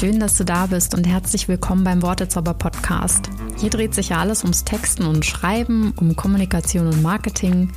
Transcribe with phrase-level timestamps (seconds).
[0.00, 3.28] Schön, dass du da bist und herzlich willkommen beim Wortezauber Podcast.
[3.58, 7.70] Hier dreht sich ja alles ums Texten und Schreiben, um Kommunikation und Marketing.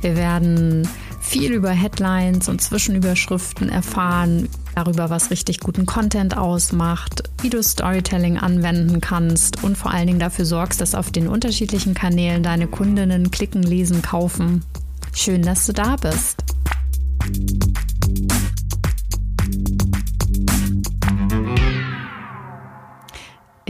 [0.00, 0.86] Wir werden
[1.20, 8.38] viel über Headlines und Zwischenüberschriften erfahren, darüber, was richtig guten Content ausmacht, wie du Storytelling
[8.38, 13.32] anwenden kannst und vor allen Dingen dafür sorgst, dass auf den unterschiedlichen Kanälen deine Kundinnen
[13.32, 14.64] klicken, lesen, kaufen.
[15.12, 16.44] Schön, dass du da bist.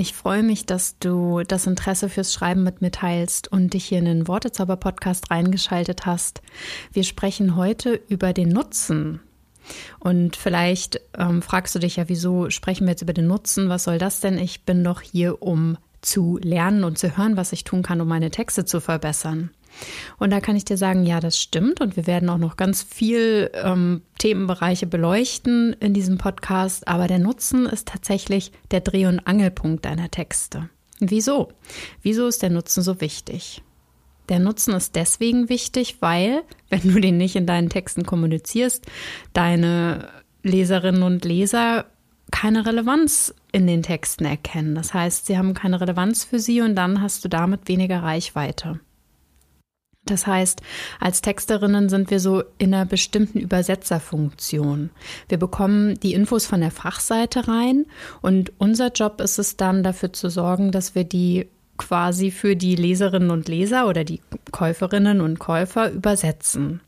[0.05, 4.01] Ich freue mich, dass du das Interesse fürs Schreiben mit mir teilst und dich hier
[4.01, 6.43] in den Wortezauber-Podcast reingeschaltet hast.
[6.93, 9.21] Wir sprechen heute über den Nutzen.
[10.01, 13.71] Und vielleicht ähm, fragst du dich ja, wieso sprechen wir jetzt über den Nutzen?
[13.71, 14.37] Was soll das denn?
[14.37, 18.09] Ich bin doch hier, um zu lernen und zu hören, was ich tun kann, um
[18.09, 19.53] meine Texte zu verbessern.
[20.19, 21.81] Und da kann ich dir sagen, ja, das stimmt.
[21.81, 26.89] Und wir werden auch noch ganz viel ähm, Themenbereiche beleuchten in diesem Podcast.
[26.89, 30.69] Aber der Nutzen ist tatsächlich der Dreh- und Angelpunkt deiner Texte.
[31.01, 31.49] Wieso?
[32.03, 33.63] Wieso ist der Nutzen so wichtig?
[34.29, 38.87] Der Nutzen ist deswegen wichtig, weil, wenn du den nicht in deinen Texten kommunizierst,
[39.33, 40.09] deine
[40.43, 41.87] Leserinnen und Leser
[42.31, 44.75] keine Relevanz in den Texten erkennen.
[44.75, 48.81] Das heißt, sie haben keine Relevanz für sie und dann hast du damit weniger Reichweite.
[50.07, 50.61] Das heißt,
[51.01, 54.91] als Texterinnen sind wir so in einer bestimmten Übersetzerfunktion.
[55.29, 57.87] Wir bekommen die Infos von der Fachseite rein
[58.21, 62.77] und unser Job ist es dann dafür zu sorgen, dass wir die quasi für die
[62.77, 64.21] Leserinnen und Leser oder die
[64.53, 66.81] Käuferinnen und Käufer übersetzen.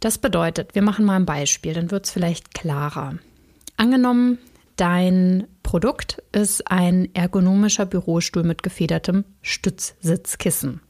[0.00, 3.16] Das bedeutet, wir machen mal ein Beispiel, dann wird es vielleicht klarer.
[3.76, 4.38] Angenommen,
[4.76, 10.80] dein Produkt ist ein ergonomischer Bürostuhl mit gefedertem Stützsitzkissen.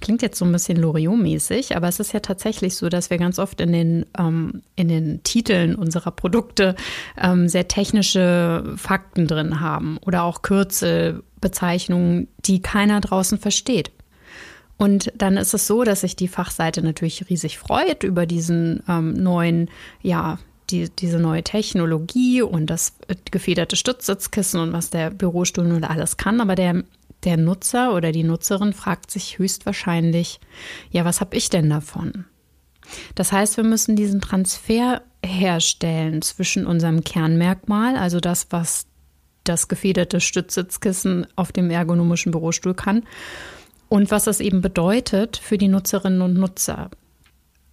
[0.00, 3.38] Klingt jetzt so ein bisschen Loriot-mäßig, aber es ist ja tatsächlich so, dass wir ganz
[3.38, 6.74] oft in den, ähm, in den Titeln unserer Produkte
[7.20, 13.90] ähm, sehr technische Fakten drin haben oder auch Kürzelbezeichnungen, die keiner draußen versteht.
[14.76, 19.12] Und dann ist es so, dass sich die Fachseite natürlich riesig freut über diesen ähm,
[19.12, 19.68] neuen,
[20.00, 20.38] ja,
[20.70, 22.94] die, diese neue Technologie und das
[23.30, 26.40] gefederte Stützsitzkissen und was der Bürostuhl nun alles kann.
[26.40, 26.82] Aber der
[27.24, 30.40] der Nutzer oder die Nutzerin fragt sich höchstwahrscheinlich,
[30.90, 32.24] ja, was habe ich denn davon?
[33.14, 38.86] Das heißt, wir müssen diesen Transfer herstellen zwischen unserem Kernmerkmal, also das, was
[39.44, 43.04] das gefederte Stützsitzkissen auf dem ergonomischen Bürostuhl kann,
[43.88, 46.90] und was das eben bedeutet für die Nutzerinnen und Nutzer.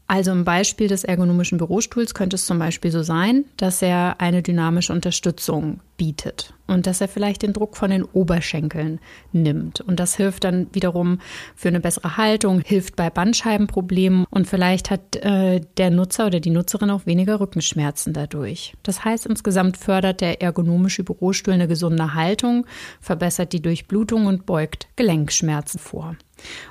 [0.10, 4.42] Also im Beispiel des ergonomischen Bürostuhls könnte es zum Beispiel so sein, dass er eine
[4.42, 9.00] dynamische Unterstützung bietet und dass er vielleicht den Druck von den Oberschenkeln
[9.34, 9.82] nimmt.
[9.82, 11.20] Und das hilft dann wiederum
[11.56, 16.52] für eine bessere Haltung, hilft bei Bandscheibenproblemen und vielleicht hat äh, der Nutzer oder die
[16.52, 18.76] Nutzerin auch weniger Rückenschmerzen dadurch.
[18.84, 22.66] Das heißt, insgesamt fördert der ergonomische Bürostuhl eine gesunde Haltung,
[23.02, 26.16] verbessert die Durchblutung und beugt Gelenkschmerzen vor.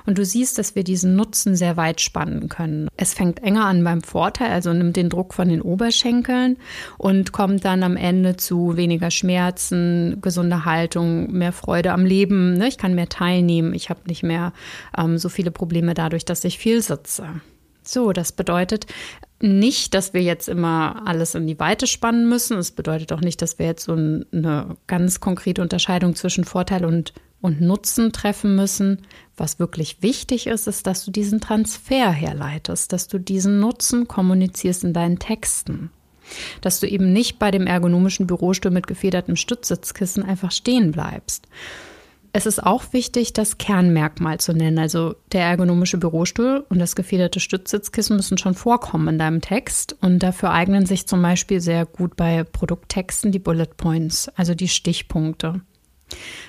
[0.05, 2.87] Und du siehst, dass wir diesen Nutzen sehr weit spannen können.
[2.97, 6.57] Es fängt enger an beim Vorteil, also nimmt den Druck von den Oberschenkeln
[6.97, 12.53] und kommt dann am Ende zu weniger Schmerzen, gesunder Haltung, mehr Freude am Leben.
[12.53, 12.67] Ne?
[12.67, 14.53] Ich kann mehr teilnehmen, ich habe nicht mehr
[14.97, 17.27] ähm, so viele Probleme dadurch, dass ich viel sitze.
[17.83, 18.85] So, das bedeutet
[19.39, 22.57] nicht, dass wir jetzt immer alles in die Weite spannen müssen.
[22.57, 27.13] Es bedeutet auch nicht, dass wir jetzt so eine ganz konkrete Unterscheidung zwischen Vorteil und
[27.41, 29.03] und Nutzen treffen müssen.
[29.35, 34.83] Was wirklich wichtig ist, ist, dass du diesen Transfer herleitest, dass du diesen Nutzen kommunizierst
[34.83, 35.91] in deinen Texten.
[36.61, 41.47] Dass du eben nicht bei dem ergonomischen Bürostuhl mit gefedertem Stützsitzkissen einfach stehen bleibst.
[42.33, 44.77] Es ist auch wichtig, das Kernmerkmal zu nennen.
[44.77, 49.95] Also der ergonomische Bürostuhl und das gefederte Stützsitzkissen müssen schon vorkommen in deinem Text.
[50.01, 54.67] Und dafür eignen sich zum Beispiel sehr gut bei Produkttexten die Bullet Points, also die
[54.67, 55.61] Stichpunkte.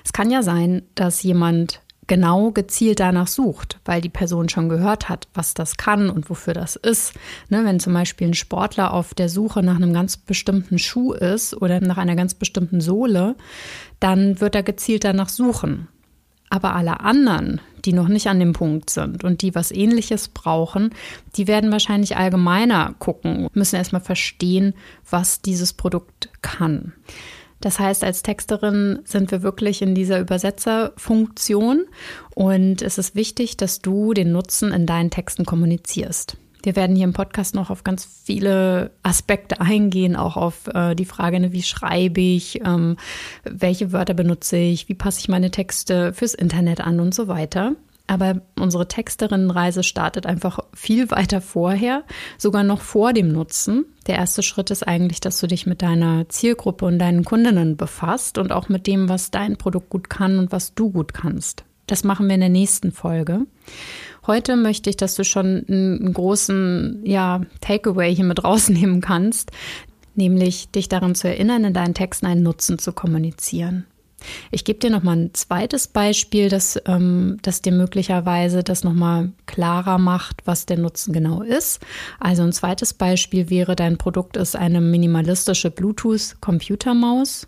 [0.05, 5.09] Es kann ja sein, dass jemand genau gezielt danach sucht, weil die Person schon gehört
[5.09, 7.13] hat, was das kann und wofür das ist.
[7.51, 11.55] Ne, wenn zum Beispiel ein Sportler auf der Suche nach einem ganz bestimmten Schuh ist
[11.55, 13.37] oder nach einer ganz bestimmten Sohle,
[14.01, 15.89] dann wird er gezielt danach suchen.
[16.51, 20.95] Aber alle anderen, die noch nicht an dem Punkt sind und die was ähnliches brauchen,
[21.37, 24.73] die werden wahrscheinlich allgemeiner gucken, müssen erstmal verstehen,
[25.11, 26.95] was dieses Produkt kann.
[27.61, 31.87] Das heißt, als Texterin sind wir wirklich in dieser Übersetzerfunktion
[32.35, 36.37] und es ist wichtig, dass du den Nutzen in deinen Texten kommunizierst.
[36.63, 41.05] Wir werden hier im Podcast noch auf ganz viele Aspekte eingehen, auch auf äh, die
[41.05, 42.97] Frage, ne, wie schreibe ich, ähm,
[43.45, 47.75] welche Wörter benutze ich, wie passe ich meine Texte fürs Internet an und so weiter.
[48.09, 52.05] Aber unsere Texterinnenreise startet einfach viel weiter vorher,
[52.39, 53.85] sogar noch vor dem Nutzen.
[54.07, 58.39] Der erste Schritt ist eigentlich, dass du dich mit deiner Zielgruppe und deinen Kundinnen befasst
[58.39, 61.65] und auch mit dem, was dein Produkt gut kann und was du gut kannst.
[61.87, 63.47] Das machen wir in der nächsten Folge.
[64.27, 69.53] Heute möchte ich, dass du schon einen großen ja, Takeaway hier mit rausnehmen kannst,
[70.15, 73.87] nämlich dich daran zu erinnern, in deinen Texten einen Nutzen zu kommunizieren.
[74.51, 78.95] Ich gebe dir noch mal ein zweites Beispiel, das, ähm, das dir möglicherweise das noch
[78.95, 81.81] mal klarer macht, was der Nutzen genau ist.
[82.19, 87.47] Also ein zweites Beispiel wäre, dein Produkt ist eine minimalistische Bluetooth-Computermaus.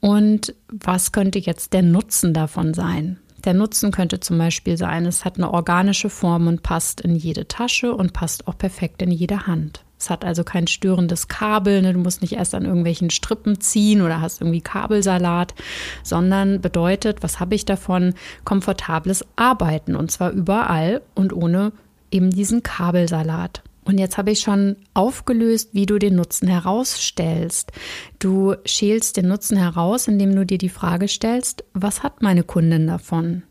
[0.00, 3.18] Und was könnte jetzt der Nutzen davon sein?
[3.44, 7.46] Der Nutzen könnte zum Beispiel sein, es hat eine organische Form und passt in jede
[7.46, 9.84] Tasche und passt auch perfekt in jede Hand.
[10.04, 11.94] Es hat also kein störendes Kabel, ne?
[11.94, 15.54] du musst nicht erst an irgendwelchen Strippen ziehen oder hast irgendwie Kabelsalat,
[16.02, 18.12] sondern bedeutet, was habe ich davon?
[18.44, 21.72] Komfortables Arbeiten und zwar überall und ohne
[22.10, 23.62] eben diesen Kabelsalat.
[23.86, 27.72] Und jetzt habe ich schon aufgelöst, wie du den Nutzen herausstellst.
[28.18, 32.86] Du schälst den Nutzen heraus, indem du dir die Frage stellst, was hat meine Kundin
[32.86, 33.42] davon?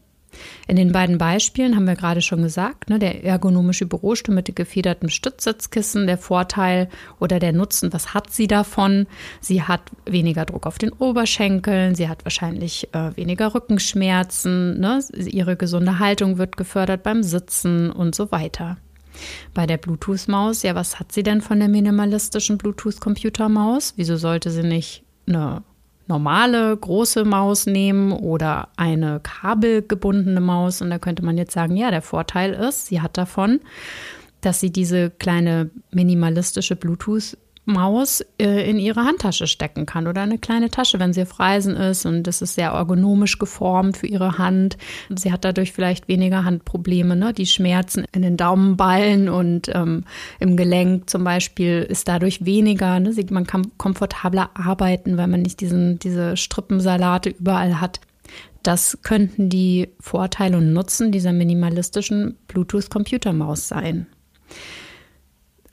[0.67, 5.09] In den beiden Beispielen haben wir gerade schon gesagt, ne, der ergonomische Bürostuhl mit gefedertem
[5.09, 6.89] Stützsitzkissen, der Vorteil
[7.19, 9.07] oder der Nutzen, was hat sie davon?
[9.41, 15.03] Sie hat weniger Druck auf den Oberschenkeln, sie hat wahrscheinlich äh, weniger Rückenschmerzen, ne?
[15.13, 18.77] ihre gesunde Haltung wird gefördert beim Sitzen und so weiter.
[19.53, 23.93] Bei der Bluetooth-Maus, ja, was hat sie denn von der minimalistischen Bluetooth-Computermaus?
[23.95, 25.63] Wieso sollte sie nicht eine
[26.07, 30.81] normale große Maus nehmen oder eine kabelgebundene Maus.
[30.81, 33.61] Und da könnte man jetzt sagen, ja, der Vorteil ist, sie hat davon,
[34.41, 40.37] dass sie diese kleine minimalistische Bluetooth Maus äh, in ihre Handtasche stecken kann oder eine
[40.37, 44.37] kleine Tasche, wenn sie auf Reisen ist und das ist sehr ergonomisch geformt für ihre
[44.37, 44.77] Hand.
[45.15, 47.31] Sie hat dadurch vielleicht weniger Handprobleme, ne?
[47.33, 50.03] Die Schmerzen in den Daumenballen und ähm,
[50.39, 52.99] im Gelenk zum Beispiel ist dadurch weniger.
[52.99, 53.13] Ne?
[53.29, 58.01] Man kann komfortabler arbeiten, weil man nicht diesen, diese Strippensalate überall hat.
[58.61, 64.07] Das könnten die Vorteile und Nutzen dieser minimalistischen Bluetooth-Computermaus sein.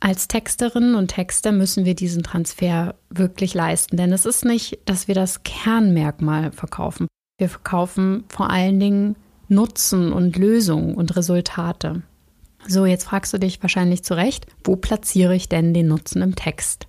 [0.02, 5.08] Als Texterinnen und Texter müssen wir diesen Transfer wirklich leisten, denn es ist nicht, dass
[5.08, 7.06] wir das Kernmerkmal verkaufen.
[7.38, 9.16] Wir verkaufen vor allen Dingen
[9.48, 12.02] Nutzen und Lösungen und Resultate.
[12.66, 16.34] So, jetzt fragst du dich wahrscheinlich zu Recht, wo platziere ich denn den Nutzen im
[16.34, 16.86] Text?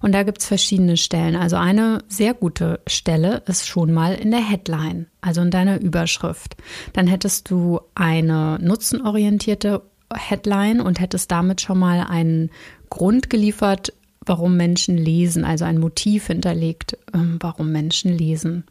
[0.00, 1.34] Und da gibt es verschiedene Stellen.
[1.34, 6.56] Also eine sehr gute Stelle ist schon mal in der Headline, also in deiner Überschrift.
[6.92, 9.82] Dann hättest du eine nutzenorientierte
[10.16, 12.50] Headline und hättest damit schon mal einen
[12.90, 13.92] Grund geliefert,
[14.26, 18.64] warum Menschen lesen, also ein Motiv hinterlegt, ähm, warum Menschen lesen.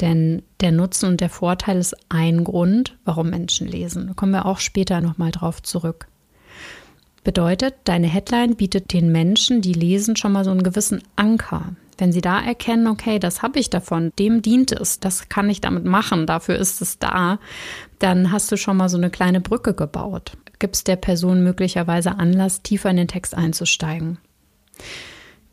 [0.00, 4.08] Denn der Nutzen und der Vorteil ist ein Grund, warum Menschen lesen.
[4.08, 6.06] Da kommen wir auch später nochmal drauf zurück.
[7.24, 11.74] Bedeutet, deine Headline bietet den Menschen, die lesen, schon mal so einen gewissen Anker.
[11.98, 15.60] Wenn sie da erkennen, okay, das habe ich davon, dem dient es, das kann ich
[15.60, 17.38] damit machen, dafür ist es da,
[17.98, 22.62] dann hast du schon mal so eine kleine Brücke gebaut gibst der Person möglicherweise Anlass,
[22.62, 24.18] tiefer in den Text einzusteigen.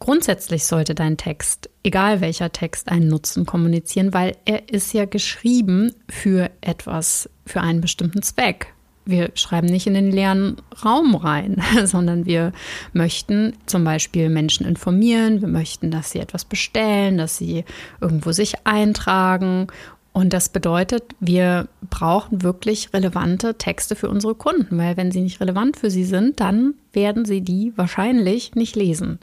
[0.04, 5.94] Grundsätzlich sollte dein Text, egal welcher Text, einen Nutzen kommunizieren, weil er ist ja geschrieben
[6.10, 8.74] für etwas, für einen bestimmten Zweck.
[9.06, 12.52] Wir schreiben nicht in den leeren Raum rein, sondern wir
[12.92, 17.64] möchten zum Beispiel Menschen informieren, wir möchten, dass sie etwas bestellen, dass sie
[18.02, 19.68] irgendwo sich eintragen
[20.14, 25.42] und das bedeutet, wir brauchen wirklich relevante Texte für unsere Kunden, weil wenn sie nicht
[25.42, 29.18] relevant für sie sind, dann werden sie die wahrscheinlich nicht lesen.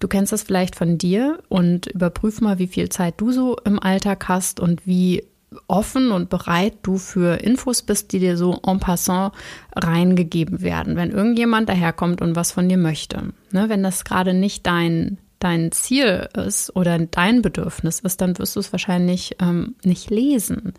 [0.00, 3.82] Du kennst das vielleicht von dir und überprüf mal, wie viel Zeit du so im
[3.82, 5.24] Alltag hast und wie
[5.66, 9.32] offen und bereit du für Infos bist, die dir so en passant
[9.74, 10.96] reingegeben werden.
[10.96, 15.72] Wenn irgendjemand daherkommt und was von dir möchte, ne, wenn das gerade nicht dein dein
[15.72, 20.74] Ziel ist oder dein Bedürfnis ist, dann wirst du es wahrscheinlich ähm, nicht lesen.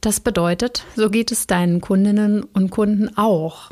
[0.00, 3.70] Das bedeutet, so geht es deinen Kundinnen und Kunden auch.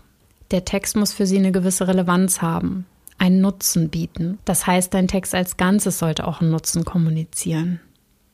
[0.50, 2.86] Der Text muss für sie eine gewisse Relevanz haben,
[3.18, 4.38] einen Nutzen bieten.
[4.44, 7.80] Das heißt, dein Text als Ganzes sollte auch einen Nutzen kommunizieren.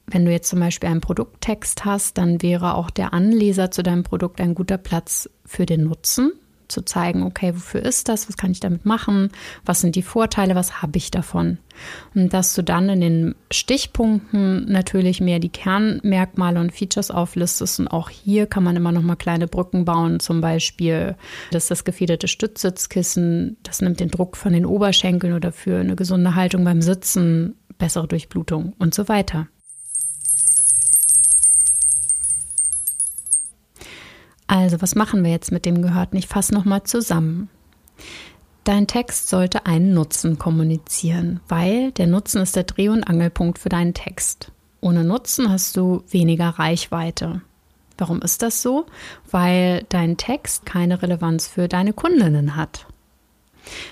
[0.07, 4.03] Wenn du jetzt zum Beispiel einen Produkttext hast, dann wäre auch der Anleser zu deinem
[4.03, 6.33] Produkt ein guter Platz für den Nutzen
[6.69, 9.31] zu zeigen, okay, wofür ist das, was kann ich damit machen,
[9.65, 11.59] was sind die Vorteile, was habe ich davon.
[12.15, 17.81] Und dass du dann in den Stichpunkten natürlich mehr die Kernmerkmale und Features auflistest.
[17.81, 21.17] Und auch hier kann man immer noch mal kleine Brücken bauen, zum Beispiel,
[21.51, 26.35] dass das gefederte Stützsitzkissen, das nimmt den Druck von den Oberschenkeln oder für eine gesunde
[26.35, 29.49] Haltung beim Sitzen, bessere Durchblutung und so weiter.
[34.55, 36.17] Also, was machen wir jetzt mit dem Gehörten?
[36.17, 37.49] Ich fasse nochmal zusammen.
[38.63, 43.69] Dein Text sollte einen Nutzen kommunizieren, weil der Nutzen ist der Dreh- und Angelpunkt für
[43.69, 44.53] deinen Text.
[44.81, 47.41] Ohne Nutzen hast du weniger Reichweite.
[47.99, 48.87] Warum ist das so?
[49.29, 52.87] Weil dein Text keine Relevanz für deine Kundinnen hat.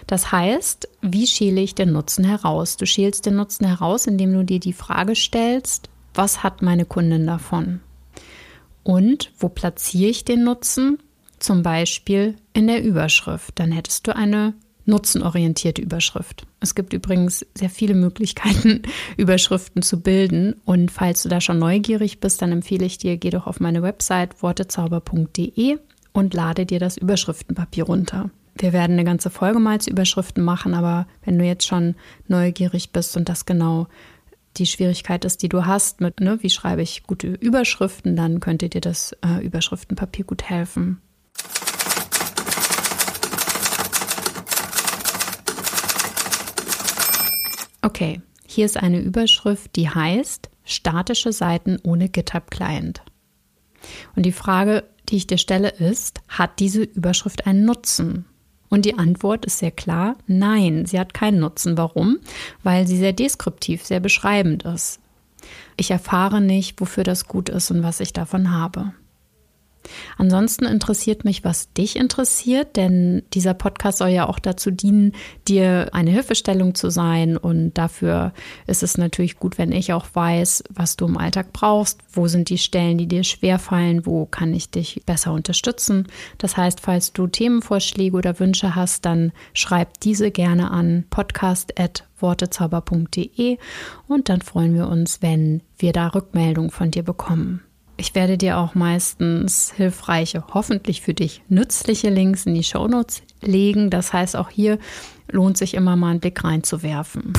[0.07, 2.77] Das heißt, wie schäle ich den Nutzen heraus?
[2.77, 7.27] Du schälst den Nutzen heraus, indem du dir die Frage stellst, was hat meine Kundin
[7.27, 7.81] davon?
[8.83, 10.99] Und wo platziere ich den Nutzen?
[11.39, 13.59] Zum Beispiel in der Überschrift.
[13.59, 16.47] Dann hättest du eine nutzenorientierte Überschrift.
[16.61, 18.83] Es gibt übrigens sehr viele Möglichkeiten,
[19.17, 20.55] Überschriften zu bilden.
[20.65, 23.83] Und falls du da schon neugierig bist, dann empfehle ich dir, geh doch auf meine
[23.83, 25.79] Website wortezauber.de
[26.13, 28.31] und lade dir das Überschriftenpapier runter.
[28.55, 31.95] Wir werden eine ganze Folge mal zu Überschriften machen, aber wenn du jetzt schon
[32.29, 33.87] neugierig bist und das genau
[34.57, 38.69] die Schwierigkeit ist, die du hast mit, ne, wie schreibe ich gute Überschriften, dann könnte
[38.69, 41.01] dir das äh, Überschriftenpapier gut helfen.
[47.83, 53.03] Okay, hier ist eine Überschrift, die heißt statische Seiten ohne GitHub-Client.
[54.15, 58.27] Und die Frage, die ich dir stelle, ist, hat diese Überschrift einen Nutzen?
[58.73, 61.77] Und die Antwort ist sehr klar, nein, sie hat keinen Nutzen.
[61.77, 62.21] Warum?
[62.63, 64.99] Weil sie sehr deskriptiv, sehr beschreibend ist.
[65.77, 68.95] Ich erfahre nicht, wofür das gut ist und was ich davon habe.
[70.17, 75.13] Ansonsten interessiert mich, was dich interessiert, denn dieser Podcast soll ja auch dazu dienen,
[75.49, 77.37] dir eine Hilfestellung zu sein.
[77.37, 78.33] Und dafür
[78.67, 82.51] ist es natürlich gut, wenn ich auch weiß, was du im Alltag brauchst, wo sind
[82.51, 86.07] die Stellen, die dir schwerfallen, wo kann ich dich besser unterstützen.
[86.39, 93.59] Das heißt, falls du Themenvorschläge oder Wünsche hast, dann schreib diese gerne an podcast.wortezauber.de
[94.07, 97.63] und dann freuen wir uns, wenn wir da Rückmeldung von dir bekommen.
[98.03, 103.91] Ich werde dir auch meistens hilfreiche, hoffentlich für dich nützliche Links in die Shownotes legen.
[103.91, 104.81] Das heißt, auch hier
[105.31, 107.33] lohnt sich immer mal einen Blick reinzuwerfen.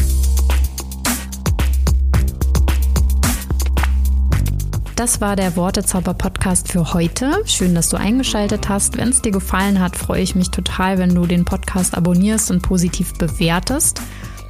[4.95, 7.41] Das war der Wortezauber-Podcast für heute.
[7.45, 8.95] Schön, dass du eingeschaltet hast.
[8.95, 12.61] Wenn es dir gefallen hat, freue ich mich total, wenn du den Podcast abonnierst und
[12.61, 14.01] positiv bewertest.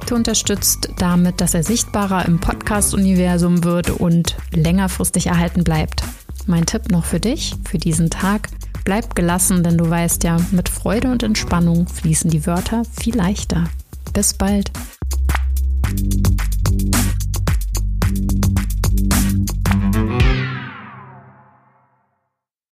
[0.06, 6.02] Du unterstützt damit, dass er sichtbarer im Podcast-Universum wird und längerfristig erhalten bleibt.
[6.46, 8.48] Mein Tipp noch für dich, für diesen Tag.
[8.84, 13.64] Bleib gelassen, denn du weißt ja, mit Freude und Entspannung fließen die Wörter viel leichter.
[14.12, 14.70] Bis bald.